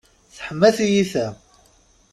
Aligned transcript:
Teḥma 0.35 0.69
tiyita. 0.77 1.27